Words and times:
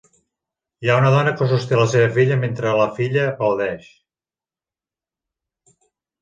Hi 0.85 0.89
ha 0.93 0.93
una 1.01 1.09
dona 1.15 1.33
que 1.41 1.47
sosté 1.51 1.77
la 1.79 1.85
seva 1.91 2.07
filla 2.15 2.37
mentre 2.45 2.71
la 2.79 2.87
filla 2.95 3.27
aplaudeix. 3.33 3.87